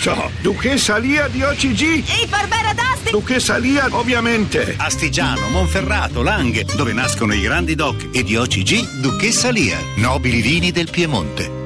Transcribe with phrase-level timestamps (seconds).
[0.00, 0.30] so.
[0.40, 2.04] Duchessa Lia di OCG.
[2.22, 3.10] E Barbera d'Asti.
[3.10, 4.74] Duchessa Lia, ovviamente.
[4.78, 10.70] Astigiano, Monferrato, Langhe, dove nascono i grandi doc e di OCG Duchessa Lia, nobili vini
[10.72, 11.58] del Piemonte.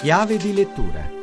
[0.00, 1.20] Chiave di lettura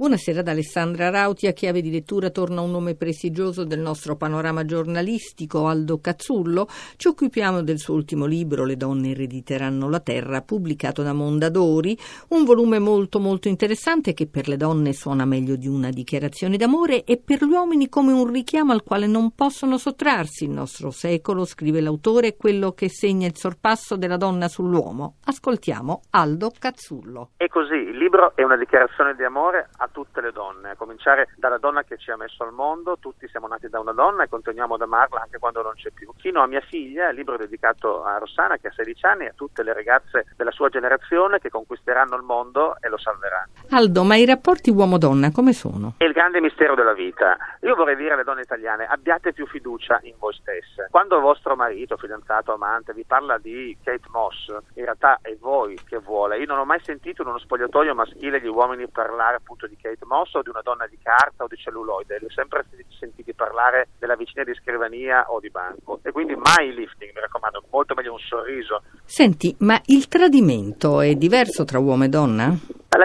[0.00, 1.48] Buonasera da Alessandra Rauti.
[1.48, 6.68] A chiave di lettura torna un nome prestigioso del nostro panorama giornalistico, Aldo Cazzullo.
[6.94, 11.98] Ci occupiamo del suo ultimo libro, Le donne erediteranno la terra, pubblicato da Mondadori,
[12.28, 17.02] un volume molto molto interessante che per le donne suona meglio di una dichiarazione d'amore
[17.02, 20.44] e per gli uomini come un richiamo al quale non possono sottrarsi.
[20.44, 25.16] Il nostro secolo, scrive l'autore, è quello che segna il sorpasso della donna sull'uomo.
[25.24, 27.30] Ascoltiamo Aldo Cazzullo.
[27.36, 31.28] E così, il libro è una dichiarazione di amore a tutte le donne, a cominciare
[31.36, 34.28] dalla donna che ci ha messo al mondo, tutti siamo nati da una donna e
[34.28, 37.38] continuiamo ad amarla anche quando non c'è più, fino a mia figlia, il libro è
[37.38, 41.38] dedicato a Rossana che ha 16 anni e a tutte le ragazze della sua generazione
[41.38, 43.52] che conquisteranno il mondo e lo salveranno.
[43.70, 45.94] Aldo, ma i rapporti uomo-donna come sono?
[45.96, 47.36] È il grande mistero della vita.
[47.62, 50.88] Io vorrei dire alle donne italiane, abbiate più fiducia in voi stesse.
[50.90, 55.78] Quando il vostro marito, fidanzato, amante vi parla di Kate Moss, in realtà è voi
[55.86, 56.38] che vuole.
[56.38, 60.04] Io non ho mai sentito in uno spogliatoio maschile gli uomini parlare appunto di Kate
[60.04, 62.66] Moss o di una donna di carta o di celluloide, li ho sempre
[62.98, 67.64] sentiti parlare della vicina di scrivania o di banco e quindi mai lifting, mi raccomando,
[67.70, 68.82] molto meglio un sorriso.
[69.04, 72.56] Senti, ma il tradimento è diverso tra uomo e donna?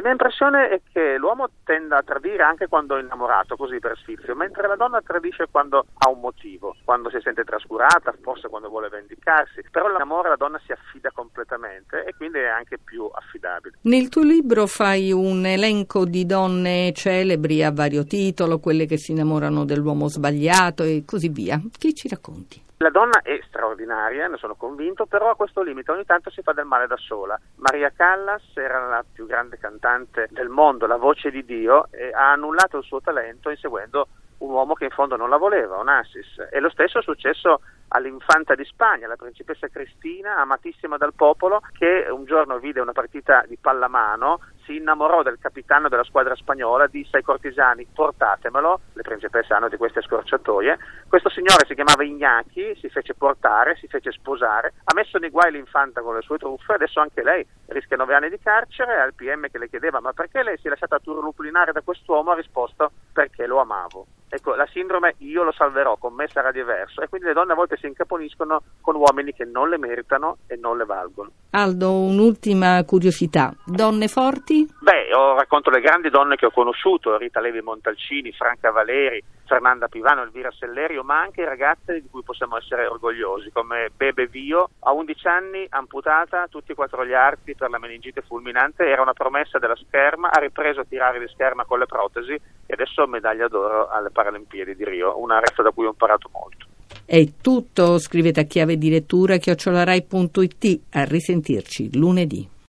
[0.03, 3.97] La mia impressione è che l'uomo tenda a tradire anche quando è innamorato, così per
[3.99, 8.67] sfizio, mentre la donna tradisce quando ha un motivo, quando si sente trascurata, forse quando
[8.67, 9.63] vuole vendicarsi.
[9.71, 13.77] Però l'amore la donna si affida completamente e quindi è anche più affidabile.
[13.83, 19.13] Nel tuo libro fai un elenco di donne celebri a vario titolo, quelle che si
[19.13, 21.61] innamorano dell'uomo sbagliato e così via.
[21.77, 22.61] Che ci racconti?
[22.83, 26.51] La donna è straordinaria, ne sono convinto, però a questo limite ogni tanto si fa
[26.51, 27.39] del male da sola.
[27.55, 29.92] Maria Callas era la più grande cantante
[30.29, 34.07] del mondo, la voce di Dio, ha annullato il suo talento inseguendo
[34.43, 36.47] un uomo che in fondo non la voleva, Onassis.
[36.51, 42.07] E lo stesso è successo all'infanta di Spagna, la principessa Cristina, amatissima dal popolo, che
[42.09, 47.17] un giorno vide una partita di pallamano, si innamorò del capitano della squadra spagnola, disse
[47.17, 50.77] ai cortigiani portatemelo, le principesse hanno di queste scorciatoie,
[51.07, 55.51] questo signore si chiamava Ignacchi, si fece portare, si fece sposare, ha messo nei guai
[55.51, 59.49] l'infanta con le sue truffe, adesso anche lei rischia nove anni di carcere, al PM
[59.49, 63.45] che le chiedeva ma perché lei si è lasciata turluplinare da quest'uomo ha risposto perché
[63.45, 64.05] lo amavo.
[64.35, 67.55] Ecco, la sindrome io lo salverò, con me sarà diverso e quindi le donne a
[67.55, 71.29] volte si incaponiscono con uomini che non le meritano e non le valgono.
[71.51, 73.53] Aldo, un'ultima curiosità.
[73.63, 74.67] Donne forti?
[74.83, 79.87] Beh, io racconto le grandi donne che ho conosciuto, Rita Levi Montalcini, Franca Valeri, Fernanda
[79.87, 84.91] Pivano, Elvira Sellerio, ma anche ragazze di cui possiamo essere orgogliosi, come Bebe Vio, a
[84.91, 89.57] 11 anni, amputata, tutti e quattro gli arti per la meningite fulminante, era una promessa
[89.57, 93.87] della scherma, ha ripreso a tirare di scherma con le protesi e adesso medaglia d'oro
[93.87, 96.65] alle Paralimpiadi di Rio, una ragazza da cui ho imparato molto.
[97.05, 102.53] È tutto, scrivete a chiave di lettura chiocciolarai.it, a risentirci lunedì.